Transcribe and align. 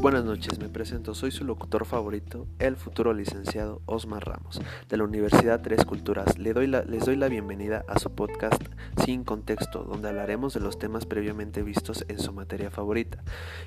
Buenas 0.00 0.24
noches, 0.24 0.58
me 0.58 0.70
presento, 0.70 1.14
soy 1.14 1.30
su 1.30 1.44
locutor 1.44 1.84
favorito, 1.84 2.46
el 2.58 2.76
futuro 2.76 3.12
licenciado 3.12 3.82
Osmar 3.84 4.26
Ramos, 4.26 4.58
de 4.88 4.96
la 4.96 5.04
Universidad 5.04 5.60
Tres 5.60 5.84
Culturas. 5.84 6.38
Les 6.38 6.54
doy, 6.54 6.68
la, 6.68 6.84
les 6.84 7.04
doy 7.04 7.16
la 7.16 7.28
bienvenida 7.28 7.84
a 7.86 7.98
su 7.98 8.10
podcast 8.10 8.62
Sin 9.04 9.24
Contexto, 9.24 9.84
donde 9.84 10.08
hablaremos 10.08 10.54
de 10.54 10.60
los 10.60 10.78
temas 10.78 11.04
previamente 11.04 11.62
vistos 11.62 12.06
en 12.08 12.18
su 12.18 12.32
materia 12.32 12.70
favorita, 12.70 13.22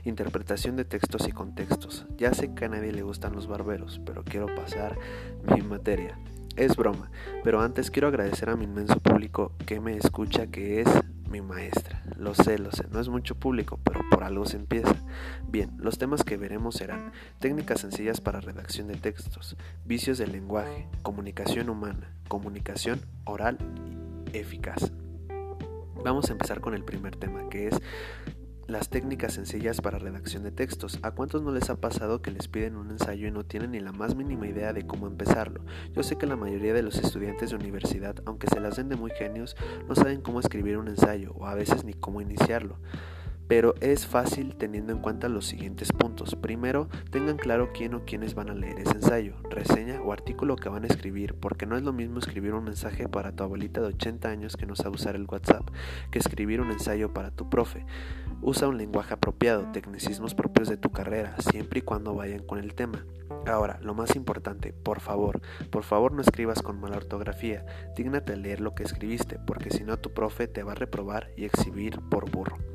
interpretación 0.06 0.76
de 0.76 0.86
textos 0.86 1.28
y 1.28 1.32
contextos. 1.32 2.08
Ya 2.18 2.34
sé 2.34 2.56
que 2.56 2.66
a 2.66 2.70
nadie 2.70 2.94
le 2.94 3.04
gustan 3.04 3.34
los 3.34 3.46
barberos, 3.46 4.02
pero 4.04 4.24
quiero 4.24 4.48
pasar 4.56 4.98
mi 5.56 5.62
materia. 5.62 6.18
Es 6.56 6.76
broma, 6.76 7.12
pero 7.44 7.62
antes 7.62 7.92
quiero 7.92 8.08
agradecer 8.08 8.50
a 8.50 8.56
mi 8.56 8.64
inmenso 8.64 9.00
público 9.00 9.52
que 9.68 9.80
me 9.80 9.98
escucha, 9.98 10.48
que 10.48 10.82
es 10.82 10.90
mi 11.34 11.42
maestra. 11.42 12.04
Lo 12.16 12.36
sé, 12.36 12.60
lo 12.60 12.72
sé, 12.72 12.86
no 12.92 13.00
es 13.00 13.10
mucho 13.10 13.34
público, 13.34 13.80
pero 13.84 14.02
por 14.12 14.24
algo 14.24 14.46
se 14.46 14.56
empieza. 14.56 14.96
Bien, 15.48 15.72
los 15.80 15.98
temas 15.98 16.24
que 16.24 16.38
veremos 16.38 16.76
serán 16.76 17.12
técnicas 17.40 17.82
sencillas 17.82 18.22
para 18.22 18.40
redacción 18.40 18.88
de 18.88 18.98
textos, 18.98 19.58
vicios 19.84 20.20
del 20.20 20.32
lenguaje, 20.32 20.88
comunicación 21.02 21.70
humana, 21.70 22.14
comunicación 22.28 23.02
oral 23.24 23.58
y 24.32 24.38
eficaz. 24.38 24.92
Vamos 26.04 26.30
a 26.30 26.34
empezar 26.34 26.62
con 26.62 26.76
el 26.76 26.84
primer 26.84 27.16
tema, 27.16 27.50
que 27.50 27.68
es 27.68 27.82
las 28.68 28.90
técnicas 28.90 29.34
sencillas 29.34 29.82
para 29.82 30.00
redacción 30.00 30.44
de 30.44 30.52
textos. 30.52 31.00
¿A 31.02 31.12
cuántos 31.12 31.42
no 31.42 31.52
les 31.52 31.70
ha 31.70 31.80
pasado 31.82 32.22
que 32.22 32.32
les 32.32 32.48
piden 32.48 32.76
un 32.76 32.92
ensayo 32.92 33.28
y 33.28 33.32
no 33.32 33.46
tienen 33.46 33.72
ni 33.72 33.80
la 33.80 33.92
más 33.92 34.16
mínima 34.16 34.48
idea 34.48 34.74
de 34.74 34.88
cómo 34.88 35.08
empezarlo? 35.08 35.62
Yo 35.94 36.04
sé 36.04 36.18
que 36.18 36.26
la 36.26 36.36
mayoría 36.36 36.74
de 36.74 36.84
los 36.84 36.98
estudiantes 36.98 37.50
de 37.50 37.56
universidad, 37.56 38.16
aunque 38.26 38.48
se 38.48 38.60
las 38.60 38.78
den 38.78 38.90
de 38.90 38.96
muy 38.96 39.12
genios, 39.12 39.56
no 39.88 39.96
saben 39.96 40.22
cómo 40.22 40.40
escribir 40.40 40.78
un 40.78 40.88
ensayo 40.88 41.34
o 41.34 41.46
a 41.46 41.56
veces 41.56 41.84
ni 41.84 41.94
cómo 41.94 42.22
iniciarlo 42.22 42.78
pero 43.48 43.76
es 43.82 44.08
fácil 44.08 44.56
teniendo 44.56 44.94
en 44.94 45.00
cuenta 45.00 45.30
los 45.30 45.46
siguientes 45.46 45.92
puntos. 45.92 46.36
Primero, 46.36 46.90
tengan 47.12 47.38
claro 47.38 47.72
quién 47.74 47.94
o 47.94 48.06
quiénes 48.06 48.36
van 48.36 48.50
a 48.50 48.56
leer 48.56 48.80
ese 48.80 48.96
ensayo, 48.96 49.36
reseña 49.50 50.02
o 50.02 50.12
artículo 50.12 50.56
que 50.56 50.70
van 50.70 50.84
a 50.84 50.88
escribir, 50.88 51.36
porque 51.36 51.66
no 51.66 51.78
es 51.78 51.84
lo 51.84 51.94
mismo 51.94 52.20
escribir 52.20 52.54
un 52.54 52.64
mensaje 52.64 53.08
para 53.08 53.32
tu 53.32 53.44
abuelita 53.44 53.82
de 53.82 53.88
80 53.88 54.30
años 54.30 54.58
que 54.58 54.66
no 54.66 54.76
sabe 54.76 54.96
usar 54.96 55.16
el 55.16 55.28
WhatsApp, 55.30 55.70
que 56.12 56.20
escribir 56.20 56.62
un 56.62 56.72
ensayo 56.72 57.14
para 57.14 57.32
tu 57.32 57.50
profe. 57.50 57.86
Usa 58.42 58.68
un 58.68 58.78
lenguaje 58.78 59.14
apropiado, 59.14 59.72
tecnicismos 59.72 60.36
propios 60.36 60.68
de 60.70 60.78
tu 60.78 60.92
carrera, 60.92 61.36
siempre 61.40 61.80
y 61.80 61.82
cuando 61.82 62.14
vayan 62.14 62.44
con 62.44 62.60
el 62.60 62.74
tema. 62.74 63.06
Ahora, 63.46 63.80
lo 63.82 63.94
más 63.94 64.16
importante, 64.16 64.74
por 64.74 65.00
favor, 65.00 65.42
por 65.70 65.84
favor 65.84 66.12
no 66.12 66.22
escribas 66.22 66.62
con 66.62 66.80
mala 66.80 66.98
ortografía, 66.98 67.66
dígnate 67.96 68.34
a 68.34 68.38
leer 68.38 68.62
lo 68.62 68.74
que 68.74 68.84
escribiste, 68.84 69.40
porque 69.46 69.70
si 69.70 69.84
no 69.84 69.98
tu 69.98 70.14
profe 70.14 70.48
te 70.48 70.64
va 70.64 70.74
a 70.74 70.76
reprobar 70.76 71.30
y 71.36 71.46
exhibir 71.46 72.00
por 72.10 72.30
burro. 72.30 72.73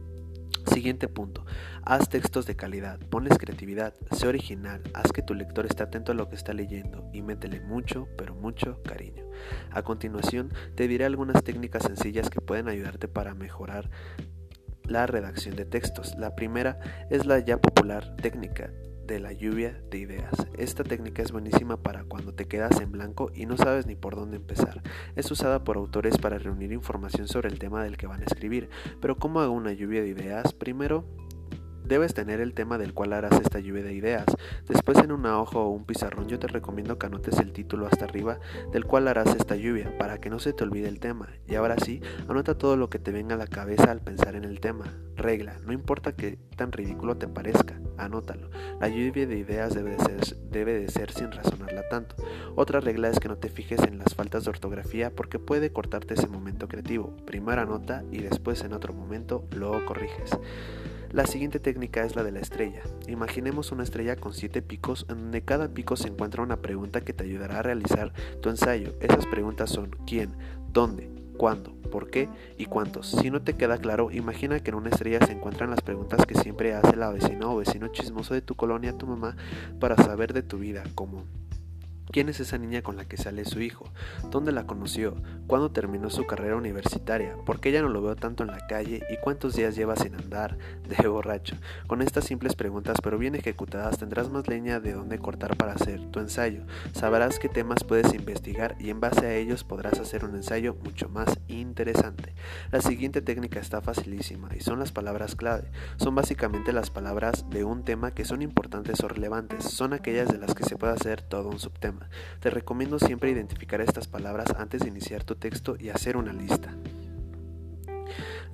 Siguiente 0.72 1.08
punto. 1.08 1.44
Haz 1.82 2.08
textos 2.08 2.46
de 2.46 2.54
calidad, 2.54 2.98
ponles 3.00 3.38
creatividad, 3.38 3.94
sé 4.12 4.28
original, 4.28 4.82
haz 4.94 5.12
que 5.12 5.22
tu 5.22 5.34
lector 5.34 5.66
esté 5.66 5.82
atento 5.82 6.12
a 6.12 6.14
lo 6.14 6.28
que 6.28 6.36
está 6.36 6.52
leyendo 6.52 7.08
y 7.12 7.22
métele 7.22 7.60
mucho, 7.60 8.08
pero 8.16 8.34
mucho 8.34 8.82
cariño. 8.82 9.24
A 9.70 9.82
continuación, 9.82 10.52
te 10.74 10.86
diré 10.86 11.04
algunas 11.04 11.42
técnicas 11.42 11.84
sencillas 11.84 12.30
que 12.30 12.40
pueden 12.40 12.68
ayudarte 12.68 13.08
para 13.08 13.34
mejorar 13.34 13.90
la 14.84 15.06
redacción 15.06 15.56
de 15.56 15.64
textos. 15.64 16.16
La 16.18 16.34
primera 16.34 16.78
es 17.10 17.26
la 17.26 17.38
ya 17.38 17.58
popular 17.58 18.14
técnica 18.16 18.70
de 19.08 19.18
la 19.18 19.32
lluvia 19.32 19.80
de 19.90 19.98
ideas. 19.98 20.46
Esta 20.58 20.84
técnica 20.84 21.22
es 21.22 21.32
buenísima 21.32 21.78
para 21.78 22.04
cuando 22.04 22.34
te 22.34 22.44
quedas 22.44 22.78
en 22.80 22.92
blanco 22.92 23.32
y 23.34 23.46
no 23.46 23.56
sabes 23.56 23.86
ni 23.86 23.96
por 23.96 24.14
dónde 24.14 24.36
empezar. 24.36 24.82
Es 25.16 25.30
usada 25.30 25.64
por 25.64 25.78
autores 25.78 26.18
para 26.18 26.38
reunir 26.38 26.72
información 26.72 27.26
sobre 27.26 27.48
el 27.48 27.58
tema 27.58 27.82
del 27.82 27.96
que 27.96 28.06
van 28.06 28.20
a 28.20 28.26
escribir. 28.26 28.68
Pero 29.00 29.16
¿cómo 29.16 29.40
hago 29.40 29.54
una 29.54 29.72
lluvia 29.72 30.02
de 30.02 30.08
ideas? 30.08 30.52
Primero, 30.52 31.06
Debes 31.88 32.12
tener 32.12 32.42
el 32.42 32.52
tema 32.52 32.76
del 32.76 32.92
cual 32.92 33.14
harás 33.14 33.40
esta 33.40 33.60
lluvia 33.60 33.82
de 33.82 33.94
ideas. 33.94 34.26
Después 34.68 34.98
en 34.98 35.10
una 35.10 35.40
hoja 35.40 35.58
o 35.58 35.70
un 35.70 35.86
pizarrón 35.86 36.28
yo 36.28 36.38
te 36.38 36.46
recomiendo 36.46 36.98
que 36.98 37.06
anotes 37.06 37.38
el 37.38 37.54
título 37.54 37.86
hasta 37.86 38.04
arriba 38.04 38.40
del 38.72 38.84
cual 38.84 39.08
harás 39.08 39.34
esta 39.34 39.56
lluvia 39.56 39.96
para 39.96 40.18
que 40.18 40.28
no 40.28 40.38
se 40.38 40.52
te 40.52 40.64
olvide 40.64 40.88
el 40.88 41.00
tema. 41.00 41.30
Y 41.46 41.54
ahora 41.54 41.76
sí, 41.82 42.02
anota 42.28 42.58
todo 42.58 42.76
lo 42.76 42.90
que 42.90 42.98
te 42.98 43.10
venga 43.10 43.36
a 43.36 43.38
la 43.38 43.46
cabeza 43.46 43.90
al 43.90 44.02
pensar 44.02 44.34
en 44.34 44.44
el 44.44 44.60
tema. 44.60 44.84
Regla, 45.16 45.56
no 45.64 45.72
importa 45.72 46.14
que 46.14 46.38
tan 46.56 46.72
ridículo 46.72 47.16
te 47.16 47.26
parezca, 47.26 47.80
anótalo. 47.96 48.50
La 48.82 48.88
lluvia 48.88 49.26
de 49.26 49.38
ideas 49.38 49.74
debe 49.74 49.92
de, 49.92 49.98
ser, 50.04 50.36
debe 50.50 50.74
de 50.74 50.88
ser 50.90 51.10
sin 51.10 51.32
razonarla 51.32 51.88
tanto. 51.88 52.16
Otra 52.54 52.80
regla 52.80 53.08
es 53.08 53.18
que 53.18 53.28
no 53.28 53.38
te 53.38 53.48
fijes 53.48 53.80
en 53.84 53.96
las 53.96 54.14
faltas 54.14 54.44
de 54.44 54.50
ortografía 54.50 55.10
porque 55.10 55.38
puede 55.38 55.72
cortarte 55.72 56.12
ese 56.12 56.28
momento 56.28 56.68
creativo. 56.68 57.16
Primero 57.24 57.62
anota 57.62 58.04
y 58.12 58.18
después 58.18 58.62
en 58.62 58.74
otro 58.74 58.92
momento 58.92 59.46
lo 59.52 59.86
corriges. 59.86 60.38
La 61.12 61.24
siguiente 61.24 61.58
técnica 61.58 62.04
es 62.04 62.16
la 62.16 62.22
de 62.22 62.32
la 62.32 62.40
estrella. 62.40 62.82
Imaginemos 63.06 63.72
una 63.72 63.82
estrella 63.82 64.16
con 64.16 64.34
siete 64.34 64.60
picos 64.60 65.06
en 65.08 65.16
donde 65.16 65.40
cada 65.42 65.68
pico 65.68 65.96
se 65.96 66.08
encuentra 66.08 66.42
una 66.42 66.58
pregunta 66.58 67.00
que 67.00 67.14
te 67.14 67.24
ayudará 67.24 67.60
a 67.60 67.62
realizar 67.62 68.12
tu 68.42 68.50
ensayo. 68.50 68.92
Esas 69.00 69.24
preguntas 69.24 69.70
son 69.70 69.96
¿quién? 70.06 70.34
¿Dónde? 70.70 71.10
¿Cuándo? 71.38 71.72
¿Por 71.90 72.10
qué? 72.10 72.28
¿Y 72.58 72.66
cuántos? 72.66 73.06
Si 73.06 73.30
no 73.30 73.40
te 73.40 73.54
queda 73.54 73.78
claro, 73.78 74.10
imagina 74.10 74.60
que 74.60 74.68
en 74.68 74.76
una 74.76 74.90
estrella 74.90 75.24
se 75.24 75.32
encuentran 75.32 75.70
las 75.70 75.80
preguntas 75.80 76.26
que 76.26 76.34
siempre 76.34 76.74
hace 76.74 76.94
la 76.94 77.08
vecina 77.08 77.48
o 77.48 77.56
vecino 77.56 77.88
chismoso 77.88 78.34
de 78.34 78.42
tu 78.42 78.54
colonia 78.54 78.90
a 78.90 78.98
tu 78.98 79.06
mamá 79.06 79.34
para 79.80 79.96
saber 79.96 80.34
de 80.34 80.42
tu 80.42 80.58
vida, 80.58 80.84
como 80.94 81.24
¿Quién 82.10 82.30
es 82.30 82.40
esa 82.40 82.56
niña 82.56 82.80
con 82.80 82.96
la 82.96 83.04
que 83.04 83.18
sale 83.18 83.44
su 83.44 83.60
hijo? 83.60 83.92
¿Dónde 84.30 84.50
la 84.50 84.66
conoció? 84.66 85.14
¿Cuándo 85.46 85.72
terminó 85.72 86.08
su 86.08 86.26
carrera 86.26 86.56
universitaria? 86.56 87.36
¿Por 87.44 87.60
qué 87.60 87.70
ya 87.70 87.82
no 87.82 87.90
lo 87.90 88.00
veo 88.00 88.16
tanto 88.16 88.44
en 88.44 88.50
la 88.50 88.66
calle? 88.66 89.02
¿Y 89.10 89.18
cuántos 89.18 89.54
días 89.54 89.76
lleva 89.76 89.94
sin 89.94 90.14
andar 90.14 90.56
de 90.88 91.06
borracho? 91.08 91.56
Con 91.86 92.00
estas 92.00 92.24
simples 92.24 92.56
preguntas, 92.56 92.96
pero 93.02 93.18
bien 93.18 93.34
ejecutadas, 93.34 93.98
tendrás 93.98 94.30
más 94.30 94.48
leña 94.48 94.80
de 94.80 94.94
dónde 94.94 95.18
cortar 95.18 95.58
para 95.58 95.74
hacer 95.74 96.00
tu 96.10 96.18
ensayo. 96.18 96.62
Sabrás 96.94 97.38
qué 97.38 97.50
temas 97.50 97.84
puedes 97.84 98.14
investigar 98.14 98.74
y 98.80 98.88
en 98.88 99.00
base 99.00 99.26
a 99.26 99.34
ellos 99.34 99.62
podrás 99.62 100.00
hacer 100.00 100.24
un 100.24 100.34
ensayo 100.34 100.76
mucho 100.82 101.10
más 101.10 101.38
interesante. 101.46 102.32
La 102.72 102.80
siguiente 102.80 103.20
técnica 103.20 103.60
está 103.60 103.82
facilísima 103.82 104.48
y 104.56 104.60
son 104.60 104.78
las 104.78 104.92
palabras 104.92 105.36
clave. 105.36 105.70
Son 105.98 106.14
básicamente 106.14 106.72
las 106.72 106.88
palabras 106.90 107.44
de 107.50 107.64
un 107.64 107.84
tema 107.84 108.12
que 108.12 108.24
son 108.24 108.40
importantes 108.40 109.00
o 109.00 109.08
relevantes. 109.08 109.64
Son 109.64 109.92
aquellas 109.92 110.28
de 110.28 110.38
las 110.38 110.54
que 110.54 110.64
se 110.64 110.76
puede 110.76 110.94
hacer 110.94 111.20
todo 111.20 111.48
un 111.50 111.58
subtema. 111.58 111.97
Te 112.40 112.50
recomiendo 112.50 112.98
siempre 112.98 113.30
identificar 113.30 113.80
estas 113.80 114.08
palabras 114.08 114.48
antes 114.58 114.82
de 114.82 114.88
iniciar 114.88 115.24
tu 115.24 115.34
texto 115.34 115.76
y 115.78 115.90
hacer 115.90 116.16
una 116.16 116.32
lista. 116.32 116.74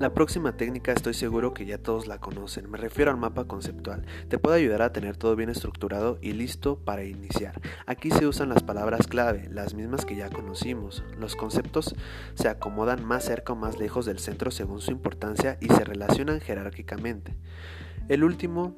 La 0.00 0.12
próxima 0.12 0.56
técnica 0.56 0.90
estoy 0.90 1.14
seguro 1.14 1.54
que 1.54 1.66
ya 1.66 1.78
todos 1.78 2.08
la 2.08 2.18
conocen, 2.18 2.68
me 2.68 2.78
refiero 2.78 3.12
al 3.12 3.16
mapa 3.16 3.44
conceptual. 3.44 4.04
Te 4.28 4.38
puede 4.38 4.56
ayudar 4.56 4.82
a 4.82 4.92
tener 4.92 5.16
todo 5.16 5.36
bien 5.36 5.50
estructurado 5.50 6.18
y 6.20 6.32
listo 6.32 6.80
para 6.80 7.04
iniciar. 7.04 7.60
Aquí 7.86 8.10
se 8.10 8.26
usan 8.26 8.48
las 8.48 8.64
palabras 8.64 9.06
clave, 9.06 9.48
las 9.52 9.74
mismas 9.74 10.04
que 10.04 10.16
ya 10.16 10.30
conocimos. 10.30 11.04
Los 11.16 11.36
conceptos 11.36 11.94
se 12.34 12.48
acomodan 12.48 13.04
más 13.04 13.24
cerca 13.24 13.52
o 13.52 13.56
más 13.56 13.78
lejos 13.78 14.04
del 14.04 14.18
centro 14.18 14.50
según 14.50 14.80
su 14.80 14.90
importancia 14.90 15.58
y 15.60 15.68
se 15.68 15.84
relacionan 15.84 16.40
jerárquicamente. 16.40 17.36
El 18.08 18.24
último 18.24 18.76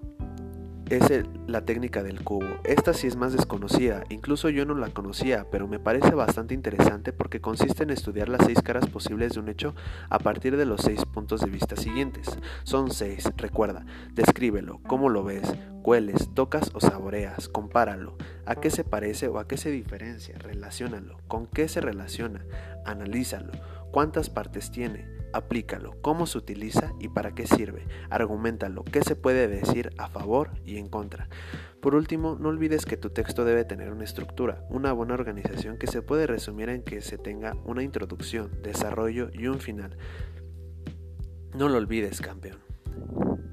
es 0.91 1.25
la 1.49 1.65
técnica 1.65 2.03
del 2.03 2.23
cubo. 2.23 2.47
Esta 2.65 2.95
sí 2.95 3.07
es 3.07 3.17
más 3.17 3.33
desconocida, 3.33 4.05
incluso 4.09 4.49
yo 4.51 4.65
no 4.65 4.75
la 4.75 4.91
conocía, 4.91 5.47
pero 5.51 5.67
me 5.67 5.81
parece 5.81 6.11
bastante 6.15 6.55
interesante 6.55 7.13
porque 7.13 7.41
consiste 7.41 7.83
en 7.83 7.91
estudiar 7.91 8.29
las 8.29 8.47
seis 8.47 8.63
caras 8.63 8.87
posibles 8.89 9.35
de 9.35 9.41
un 9.41 9.49
hecho 9.49 9.75
a 10.11 10.19
partir 10.19 10.57
de 10.57 10.67
los 10.67 10.83
seis 10.83 11.05
puntos 11.05 11.41
de 11.41 11.51
vista 11.51 11.77
siguientes. 11.77 12.29
Son 12.63 12.91
seis, 12.91 13.29
recuerda, 13.37 13.85
descríbelo, 14.13 14.81
cómo 14.87 15.09
lo 15.09 15.25
ves, 15.25 15.53
hueles, 15.83 16.31
tocas 16.35 16.71
o 16.73 16.81
saboreas, 16.81 17.49
compáralo, 17.49 18.17
a 18.45 18.55
qué 18.55 18.71
se 18.71 18.85
parece 18.85 19.29
o 19.29 19.39
a 19.39 19.49
qué 19.49 19.57
se 19.57 19.71
diferencia, 19.71 20.39
relaciónalo, 20.39 21.19
con 21.27 21.47
qué 21.47 21.67
se 21.69 21.81
relaciona, 21.81 22.45
analízalo, 22.85 23.53
cuántas 23.91 24.31
partes 24.31 24.71
tiene, 24.71 25.16
aplícalo, 25.37 25.97
cómo 26.01 26.27
se 26.27 26.39
utiliza 26.39 26.93
y 26.99 27.09
para 27.09 27.35
qué 27.35 27.47
sirve, 27.47 27.87
argumentalo, 28.11 28.85
qué 28.85 29.03
se 29.03 29.17
puede 29.17 29.49
decir 29.49 29.91
a 29.99 30.09
favor 30.09 30.51
y 30.65 30.79
en 30.79 30.89
contra. 30.89 31.29
Por 31.81 31.95
último, 31.95 32.37
no 32.41 32.49
olvides 32.49 32.87
que 32.87 32.97
tu 32.97 33.11
texto 33.11 33.45
debe 33.45 33.65
tener 33.65 33.93
una 33.93 34.05
estructura, 34.05 34.65
una 34.71 34.93
buena 34.93 35.15
organización 35.15 35.79
que 35.79 35.87
se 35.87 36.03
puede 36.03 36.27
resumir 36.27 36.69
en 36.69 36.83
que 36.83 37.01
se 37.01 37.19
tenga 37.19 37.55
una 37.65 37.83
introducción, 37.83 38.51
desarrollo 38.63 39.31
y 39.33 39.47
un 39.47 39.61
final. 39.61 39.97
No 41.55 41.69
lo 41.69 41.77
olvides, 41.77 42.21
campeón. 42.21 42.59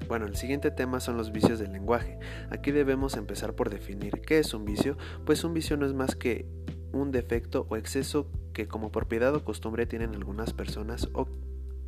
Bueno, 0.08 0.26
el 0.26 0.36
siguiente 0.36 0.70
tema 0.70 1.00
son 1.00 1.16
los 1.16 1.32
vicios 1.32 1.58
del 1.58 1.72
lenguaje. 1.72 2.18
Aquí 2.50 2.70
debemos 2.70 3.16
empezar 3.16 3.54
por 3.54 3.70
definir 3.70 4.20
qué 4.20 4.38
es 4.38 4.52
un 4.54 4.64
vicio, 4.64 4.96
pues 5.24 5.44
un 5.44 5.54
vicio 5.54 5.76
no 5.76 5.86
es 5.86 5.94
más 5.94 6.14
que 6.14 6.46
un 6.92 7.10
defecto 7.10 7.66
o 7.68 7.76
exceso 7.76 8.30
que 8.52 8.68
como 8.68 8.92
propiedad 8.92 9.34
o 9.34 9.44
costumbre 9.44 9.86
tienen 9.86 10.14
algunas 10.14 10.52
personas 10.52 11.08
o 11.12 11.26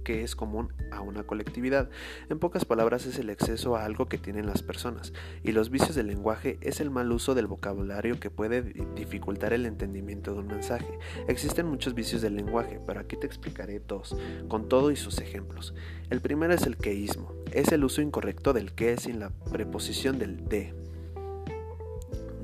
que 0.06 0.22
es 0.22 0.36
común 0.36 0.72
a 0.92 1.00
una 1.00 1.24
colectividad. 1.24 1.90
En 2.30 2.38
pocas 2.38 2.64
palabras 2.64 3.06
es 3.06 3.18
el 3.18 3.28
exceso 3.28 3.74
a 3.74 3.84
algo 3.84 4.06
que 4.06 4.18
tienen 4.18 4.46
las 4.46 4.62
personas. 4.62 5.12
Y 5.42 5.50
los 5.50 5.68
vicios 5.68 5.96
del 5.96 6.06
lenguaje 6.06 6.58
es 6.60 6.78
el 6.78 6.90
mal 6.90 7.10
uso 7.10 7.34
del 7.34 7.48
vocabulario 7.48 8.20
que 8.20 8.30
puede 8.30 8.62
dificultar 8.94 9.52
el 9.52 9.66
entendimiento 9.66 10.32
de 10.32 10.38
un 10.38 10.46
mensaje. 10.46 10.96
Existen 11.26 11.66
muchos 11.66 11.94
vicios 11.94 12.22
del 12.22 12.36
lenguaje, 12.36 12.78
pero 12.86 13.00
aquí 13.00 13.16
te 13.16 13.26
explicaré 13.26 13.80
dos, 13.80 14.16
con 14.46 14.68
todo 14.68 14.92
y 14.92 14.96
sus 14.96 15.18
ejemplos. 15.18 15.74
El 16.08 16.20
primero 16.20 16.54
es 16.54 16.62
el 16.66 16.76
queísmo. 16.76 17.32
Es 17.50 17.72
el 17.72 17.82
uso 17.82 18.00
incorrecto 18.00 18.52
del 18.52 18.74
que 18.74 18.96
sin 18.98 19.18
la 19.18 19.30
preposición 19.50 20.20
del 20.20 20.48
de. 20.48 20.72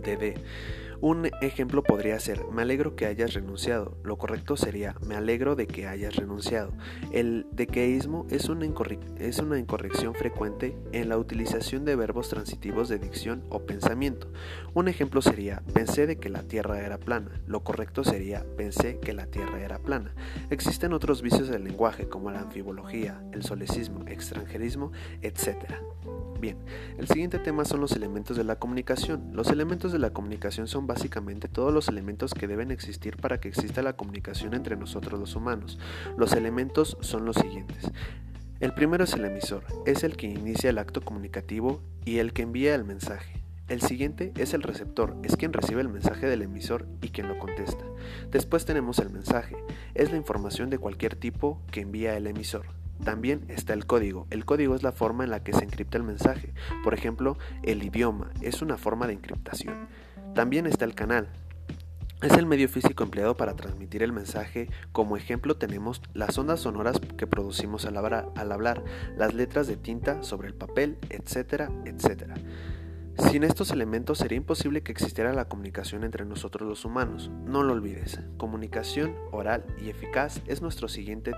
De 0.02 0.16
de. 0.16 0.34
Un 1.02 1.28
ejemplo 1.40 1.82
podría 1.82 2.20
ser, 2.20 2.46
me 2.52 2.62
alegro 2.62 2.94
que 2.94 3.06
hayas 3.06 3.34
renunciado. 3.34 3.98
Lo 4.04 4.18
correcto 4.18 4.56
sería, 4.56 4.94
me 5.04 5.16
alegro 5.16 5.56
de 5.56 5.66
que 5.66 5.88
hayas 5.88 6.14
renunciado. 6.14 6.72
El 7.10 7.44
dequeísmo 7.50 8.24
es 8.30 8.48
una, 8.48 8.66
es 9.18 9.40
una 9.40 9.58
incorrección 9.58 10.14
frecuente 10.14 10.78
en 10.92 11.08
la 11.08 11.18
utilización 11.18 11.84
de 11.84 11.96
verbos 11.96 12.28
transitivos 12.28 12.88
de 12.88 13.00
dicción 13.00 13.42
o 13.48 13.66
pensamiento. 13.66 14.30
Un 14.74 14.86
ejemplo 14.86 15.22
sería, 15.22 15.64
pensé 15.74 16.06
de 16.06 16.20
que 16.20 16.28
la 16.28 16.44
Tierra 16.44 16.78
era 16.78 16.98
plana. 16.98 17.42
Lo 17.48 17.64
correcto 17.64 18.04
sería, 18.04 18.46
pensé 18.56 19.00
que 19.00 19.12
la 19.12 19.26
Tierra 19.26 19.60
era 19.60 19.80
plana. 19.80 20.14
Existen 20.50 20.92
otros 20.92 21.20
vicios 21.20 21.48
del 21.48 21.64
lenguaje 21.64 22.08
como 22.08 22.30
la 22.30 22.42
anfibología, 22.42 23.24
el 23.32 23.42
solecismo, 23.42 24.04
extranjerismo, 24.06 24.92
etc. 25.20 25.64
Bien, 26.42 26.58
el 26.98 27.06
siguiente 27.06 27.38
tema 27.38 27.64
son 27.64 27.80
los 27.80 27.92
elementos 27.92 28.36
de 28.36 28.42
la 28.42 28.56
comunicación. 28.56 29.30
Los 29.32 29.48
elementos 29.50 29.92
de 29.92 30.00
la 30.00 30.10
comunicación 30.10 30.66
son 30.66 30.88
básicamente 30.92 31.48
todos 31.48 31.72
los 31.72 31.88
elementos 31.88 32.34
que 32.34 32.46
deben 32.46 32.70
existir 32.70 33.16
para 33.16 33.40
que 33.40 33.48
exista 33.48 33.80
la 33.80 33.94
comunicación 33.94 34.52
entre 34.52 34.76
nosotros 34.76 35.18
los 35.18 35.34
humanos. 35.34 35.78
Los 36.18 36.34
elementos 36.34 36.98
son 37.00 37.24
los 37.24 37.36
siguientes. 37.36 37.90
El 38.60 38.74
primero 38.74 39.04
es 39.04 39.14
el 39.14 39.24
emisor, 39.24 39.64
es 39.86 40.04
el 40.04 40.18
que 40.18 40.26
inicia 40.26 40.68
el 40.68 40.76
acto 40.76 41.00
comunicativo 41.00 41.80
y 42.04 42.18
el 42.18 42.34
que 42.34 42.42
envía 42.42 42.74
el 42.74 42.84
mensaje. 42.84 43.42
El 43.68 43.80
siguiente 43.80 44.34
es 44.36 44.52
el 44.52 44.62
receptor, 44.62 45.16
es 45.22 45.36
quien 45.36 45.54
recibe 45.54 45.80
el 45.80 45.88
mensaje 45.88 46.26
del 46.26 46.42
emisor 46.42 46.86
y 47.00 47.08
quien 47.08 47.26
lo 47.26 47.38
contesta. 47.38 47.84
Después 48.30 48.66
tenemos 48.66 48.98
el 48.98 49.08
mensaje, 49.08 49.56
es 49.94 50.10
la 50.10 50.18
información 50.18 50.68
de 50.68 50.76
cualquier 50.76 51.16
tipo 51.16 51.62
que 51.70 51.80
envía 51.80 52.18
el 52.18 52.26
emisor. 52.26 52.66
También 53.02 53.44
está 53.48 53.72
el 53.72 53.86
código. 53.86 54.26
El 54.30 54.44
código 54.44 54.74
es 54.74 54.82
la 54.82 54.92
forma 54.92 55.24
en 55.24 55.30
la 55.30 55.42
que 55.42 55.54
se 55.54 55.64
encripta 55.64 55.96
el 55.96 56.04
mensaje. 56.04 56.52
Por 56.84 56.92
ejemplo, 56.92 57.38
el 57.62 57.82
idioma 57.82 58.30
es 58.42 58.60
una 58.62 58.76
forma 58.76 59.06
de 59.06 59.14
encriptación. 59.14 59.88
También 60.34 60.66
está 60.66 60.84
el 60.84 60.94
canal. 60.94 61.28
Es 62.22 62.32
el 62.34 62.46
medio 62.46 62.68
físico 62.68 63.02
empleado 63.02 63.36
para 63.36 63.54
transmitir 63.54 64.02
el 64.02 64.12
mensaje. 64.12 64.68
Como 64.92 65.16
ejemplo 65.16 65.56
tenemos 65.56 66.00
las 66.14 66.38
ondas 66.38 66.60
sonoras 66.60 67.00
que 67.18 67.26
producimos 67.26 67.84
al 67.84 67.96
hablar, 67.96 68.84
las 69.16 69.34
letras 69.34 69.66
de 69.66 69.76
tinta 69.76 70.22
sobre 70.22 70.48
el 70.48 70.54
papel, 70.54 70.98
etcétera, 71.10 71.70
etcétera. 71.84 72.34
Sin 73.30 73.44
estos 73.44 73.72
elementos 73.72 74.18
sería 74.18 74.38
imposible 74.38 74.82
que 74.82 74.92
existiera 74.92 75.34
la 75.34 75.48
comunicación 75.48 76.02
entre 76.02 76.24
nosotros 76.24 76.66
los 76.66 76.84
humanos. 76.86 77.30
No 77.44 77.62
lo 77.62 77.74
olvides, 77.74 78.20
comunicación 78.38 79.14
oral 79.32 79.66
y 79.84 79.90
eficaz 79.90 80.40
es 80.46 80.62
nuestro 80.62 80.88
siguiente 80.88 81.32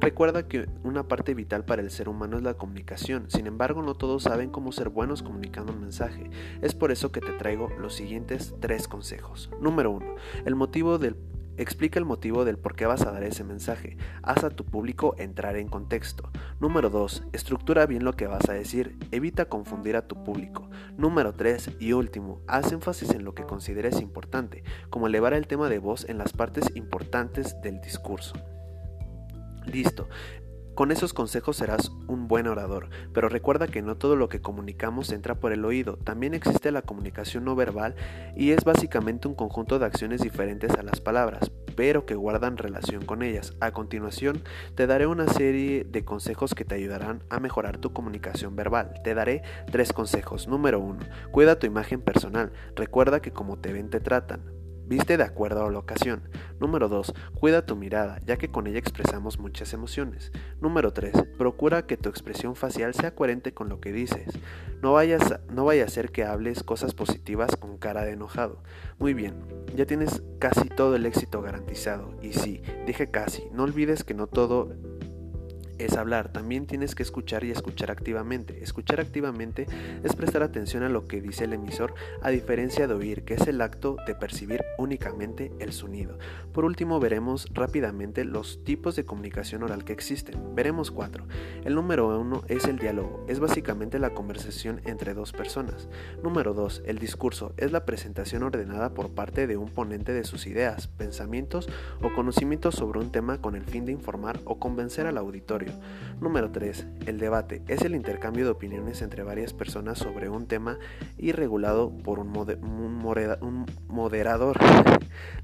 Recuerda 0.00 0.46
que 0.46 0.68
una 0.82 1.08
parte 1.08 1.34
vital 1.34 1.64
para 1.64 1.82
el 1.82 1.90
ser 1.90 2.08
humano 2.08 2.36
es 2.36 2.42
la 2.42 2.54
comunicación, 2.54 3.30
sin 3.30 3.46
embargo 3.46 3.82
no 3.82 3.94
todos 3.94 4.24
saben 4.24 4.50
cómo 4.50 4.70
ser 4.72 4.90
buenos 4.90 5.22
comunicando 5.22 5.72
un 5.72 5.80
mensaje. 5.80 6.30
Es 6.62 6.74
por 6.74 6.92
eso 6.92 7.10
que 7.10 7.20
te 7.20 7.32
traigo 7.32 7.70
los 7.80 7.94
siguientes 7.94 8.54
tres 8.60 8.86
consejos. 8.86 9.50
Número 9.60 9.90
1. 9.90 10.14
El 10.44 10.54
motivo 10.54 10.98
del 10.98 11.16
Explica 11.56 12.00
el 12.00 12.04
motivo 12.04 12.44
del 12.44 12.58
por 12.58 12.74
qué 12.74 12.84
vas 12.84 13.02
a 13.02 13.12
dar 13.12 13.22
ese 13.22 13.44
mensaje. 13.44 13.96
Haz 14.22 14.42
a 14.42 14.50
tu 14.50 14.64
público 14.64 15.14
entrar 15.18 15.56
en 15.56 15.68
contexto. 15.68 16.28
Número 16.58 16.90
2. 16.90 17.28
Estructura 17.32 17.86
bien 17.86 18.04
lo 18.04 18.14
que 18.14 18.26
vas 18.26 18.48
a 18.48 18.54
decir. 18.54 18.96
Evita 19.12 19.44
confundir 19.44 19.94
a 19.94 20.08
tu 20.08 20.24
público. 20.24 20.68
Número 20.96 21.32
3. 21.32 21.76
Y 21.78 21.92
último, 21.92 22.40
haz 22.48 22.72
énfasis 22.72 23.10
en 23.10 23.24
lo 23.24 23.34
que 23.34 23.44
consideres 23.44 24.00
importante, 24.00 24.64
como 24.90 25.06
elevar 25.06 25.32
el 25.32 25.46
tema 25.46 25.68
de 25.68 25.78
voz 25.78 26.08
en 26.08 26.18
las 26.18 26.32
partes 26.32 26.72
importantes 26.74 27.60
del 27.62 27.80
discurso. 27.80 28.34
Listo. 29.66 30.08
Con 30.74 30.90
esos 30.90 31.14
consejos 31.14 31.58
serás 31.58 31.92
un 32.08 32.26
buen 32.26 32.48
orador, 32.48 32.88
pero 33.12 33.28
recuerda 33.28 33.68
que 33.68 33.80
no 33.80 33.96
todo 33.96 34.16
lo 34.16 34.28
que 34.28 34.40
comunicamos 34.40 35.12
entra 35.12 35.36
por 35.36 35.52
el 35.52 35.64
oído, 35.64 35.98
también 35.98 36.34
existe 36.34 36.72
la 36.72 36.82
comunicación 36.82 37.44
no 37.44 37.54
verbal 37.54 37.94
y 38.34 38.50
es 38.50 38.64
básicamente 38.64 39.28
un 39.28 39.36
conjunto 39.36 39.78
de 39.78 39.86
acciones 39.86 40.20
diferentes 40.20 40.72
a 40.72 40.82
las 40.82 41.00
palabras, 41.00 41.52
pero 41.76 42.06
que 42.06 42.16
guardan 42.16 42.56
relación 42.56 43.04
con 43.04 43.22
ellas. 43.22 43.54
A 43.60 43.70
continuación, 43.70 44.42
te 44.74 44.88
daré 44.88 45.06
una 45.06 45.28
serie 45.28 45.84
de 45.84 46.04
consejos 46.04 46.56
que 46.56 46.64
te 46.64 46.74
ayudarán 46.74 47.22
a 47.30 47.38
mejorar 47.38 47.78
tu 47.78 47.92
comunicación 47.92 48.56
verbal. 48.56 48.94
Te 49.04 49.14
daré 49.14 49.42
tres 49.70 49.92
consejos. 49.92 50.48
Número 50.48 50.80
1. 50.80 50.98
Cuida 51.30 51.60
tu 51.60 51.68
imagen 51.68 52.00
personal. 52.00 52.52
Recuerda 52.74 53.22
que 53.22 53.30
como 53.30 53.58
te 53.58 53.72
ven 53.72 53.90
te 53.90 54.00
tratan. 54.00 54.63
Viste 54.86 55.16
de 55.16 55.24
acuerdo 55.24 55.64
a 55.64 55.70
la 55.70 55.78
ocasión. 55.78 56.22
Número 56.60 56.88
2. 56.88 57.14
Cuida 57.34 57.64
tu 57.64 57.74
mirada, 57.74 58.20
ya 58.26 58.36
que 58.36 58.48
con 58.48 58.66
ella 58.66 58.78
expresamos 58.78 59.38
muchas 59.38 59.72
emociones. 59.72 60.30
Número 60.60 60.92
3. 60.92 61.12
Procura 61.38 61.86
que 61.86 61.96
tu 61.96 62.08
expresión 62.08 62.54
facial 62.54 62.94
sea 62.94 63.14
coherente 63.14 63.54
con 63.54 63.68
lo 63.68 63.80
que 63.80 63.92
dices. 63.92 64.38
No 64.82 64.92
vayas, 64.92 65.32
a, 65.32 65.40
no 65.50 65.64
vaya 65.64 65.84
a 65.84 65.88
ser 65.88 66.10
que 66.10 66.24
hables 66.24 66.62
cosas 66.62 66.92
positivas 66.92 67.56
con 67.56 67.78
cara 67.78 68.04
de 68.04 68.12
enojado. 68.12 68.62
Muy 68.98 69.14
bien, 69.14 69.34
ya 69.74 69.86
tienes 69.86 70.22
casi 70.38 70.68
todo 70.68 70.96
el 70.96 71.06
éxito 71.06 71.40
garantizado. 71.40 72.14
Y 72.20 72.34
sí, 72.34 72.62
dije 72.86 73.10
casi, 73.10 73.48
no 73.52 73.62
olvides 73.62 74.04
que 74.04 74.12
no 74.12 74.26
todo 74.26 74.74
es 75.78 75.96
hablar, 75.96 76.32
también 76.32 76.66
tienes 76.66 76.94
que 76.94 77.02
escuchar 77.02 77.44
y 77.44 77.50
escuchar 77.50 77.90
activamente. 77.90 78.62
Escuchar 78.62 79.00
activamente 79.00 79.66
es 80.02 80.14
prestar 80.14 80.42
atención 80.42 80.82
a 80.82 80.88
lo 80.88 81.06
que 81.06 81.20
dice 81.20 81.44
el 81.44 81.52
emisor, 81.52 81.94
a 82.22 82.30
diferencia 82.30 82.86
de 82.86 82.94
oír, 82.94 83.24
que 83.24 83.34
es 83.34 83.46
el 83.46 83.60
acto 83.60 83.96
de 84.06 84.14
percibir 84.14 84.62
únicamente 84.78 85.52
el 85.58 85.72
sonido. 85.72 86.18
Por 86.52 86.64
último, 86.64 87.00
veremos 87.00 87.48
rápidamente 87.52 88.24
los 88.24 88.62
tipos 88.64 88.96
de 88.96 89.04
comunicación 89.04 89.62
oral 89.62 89.84
que 89.84 89.92
existen. 89.92 90.54
Veremos 90.54 90.90
cuatro. 90.90 91.24
El 91.64 91.74
número 91.74 92.18
uno 92.18 92.42
es 92.48 92.64
el 92.66 92.78
diálogo, 92.78 93.24
es 93.28 93.40
básicamente 93.40 93.98
la 93.98 94.10
conversación 94.10 94.80
entre 94.84 95.14
dos 95.14 95.32
personas. 95.32 95.88
Número 96.22 96.54
dos, 96.54 96.82
el 96.86 96.98
discurso, 96.98 97.52
es 97.56 97.72
la 97.72 97.84
presentación 97.84 98.42
ordenada 98.42 98.94
por 98.94 99.10
parte 99.10 99.46
de 99.46 99.56
un 99.56 99.70
ponente 99.70 100.12
de 100.12 100.24
sus 100.24 100.46
ideas, 100.46 100.88
pensamientos 100.88 101.68
o 102.02 102.12
conocimientos 102.14 102.74
sobre 102.74 103.00
un 103.00 103.10
tema 103.10 103.40
con 103.40 103.54
el 103.56 103.64
fin 103.64 103.84
de 103.84 103.92
informar 103.92 104.40
o 104.44 104.58
convencer 104.58 105.06
al 105.06 105.18
auditorio. 105.18 105.63
Número 106.20 106.50
3. 106.50 106.86
El 107.06 107.18
debate 107.18 107.62
es 107.68 107.82
el 107.82 107.94
intercambio 107.94 108.44
de 108.44 108.50
opiniones 108.50 109.02
entre 109.02 109.22
varias 109.22 109.52
personas 109.52 109.98
sobre 109.98 110.28
un 110.28 110.46
tema 110.46 110.78
y 111.18 111.32
regulado 111.32 111.90
por 111.98 112.18
un, 112.18 112.36
un 112.36 113.66
moderador. 113.88 114.58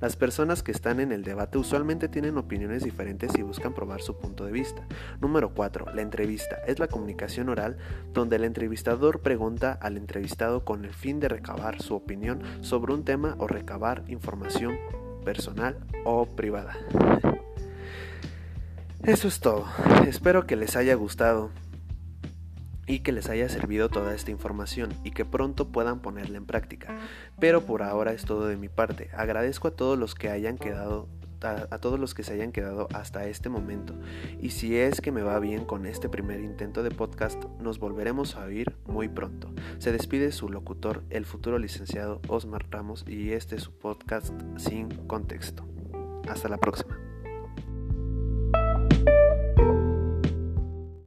Las 0.00 0.16
personas 0.16 0.62
que 0.62 0.72
están 0.72 1.00
en 1.00 1.12
el 1.12 1.22
debate 1.22 1.58
usualmente 1.58 2.08
tienen 2.08 2.38
opiniones 2.38 2.84
diferentes 2.84 3.36
y 3.36 3.42
buscan 3.42 3.74
probar 3.74 4.00
su 4.00 4.16
punto 4.16 4.44
de 4.44 4.52
vista. 4.52 4.86
Número 5.20 5.52
4. 5.54 5.94
La 5.94 6.02
entrevista 6.02 6.56
es 6.66 6.78
la 6.78 6.88
comunicación 6.88 7.48
oral 7.48 7.76
donde 8.12 8.36
el 8.36 8.44
entrevistador 8.44 9.20
pregunta 9.20 9.78
al 9.80 9.96
entrevistado 9.96 10.64
con 10.64 10.84
el 10.84 10.94
fin 10.94 11.20
de 11.20 11.28
recabar 11.28 11.82
su 11.82 11.94
opinión 11.94 12.42
sobre 12.62 12.94
un 12.94 13.04
tema 13.04 13.34
o 13.38 13.46
recabar 13.46 14.04
información 14.08 14.78
personal 15.24 15.76
o 16.04 16.26
privada. 16.26 16.76
Eso 19.04 19.28
es 19.28 19.40
todo. 19.40 19.66
Espero 20.06 20.46
que 20.46 20.56
les 20.56 20.76
haya 20.76 20.94
gustado 20.94 21.50
y 22.86 23.00
que 23.00 23.12
les 23.12 23.28
haya 23.28 23.48
servido 23.48 23.88
toda 23.88 24.14
esta 24.14 24.30
información 24.30 24.92
y 25.04 25.12
que 25.12 25.24
pronto 25.24 25.68
puedan 25.68 26.00
ponerla 26.00 26.36
en 26.36 26.44
práctica. 26.44 26.98
Pero 27.38 27.62
por 27.62 27.82
ahora 27.82 28.12
es 28.12 28.24
todo 28.24 28.46
de 28.46 28.56
mi 28.56 28.68
parte. 28.68 29.10
Agradezco 29.16 29.68
a 29.68 29.70
todos 29.70 29.98
los 29.98 30.14
que 30.14 30.28
hayan 30.28 30.58
quedado 30.58 31.08
a, 31.42 31.78
todos 31.78 31.98
los 31.98 32.12
que 32.12 32.22
se 32.22 32.34
hayan 32.34 32.52
quedado 32.52 32.88
hasta 32.92 33.26
este 33.26 33.48
momento. 33.48 33.94
Y 34.40 34.50
si 34.50 34.76
es 34.76 35.00
que 35.00 35.12
me 35.12 35.22
va 35.22 35.38
bien 35.38 35.64
con 35.64 35.86
este 35.86 36.10
primer 36.10 36.40
intento 36.40 36.82
de 36.82 36.90
podcast, 36.90 37.42
nos 37.58 37.78
volveremos 37.78 38.36
a 38.36 38.44
oír 38.44 38.76
muy 38.86 39.08
pronto. 39.08 39.50
Se 39.78 39.92
despide 39.92 40.32
su 40.32 40.50
locutor, 40.50 41.02
el 41.08 41.24
futuro 41.24 41.58
licenciado 41.58 42.20
Osmar 42.28 42.66
Ramos, 42.70 43.04
y 43.08 43.32
este 43.32 43.56
es 43.56 43.62
su 43.62 43.72
podcast 43.72 44.34
sin 44.58 44.90
contexto. 45.06 45.66
Hasta 46.28 46.50
la 46.50 46.58
próxima. 46.58 47.09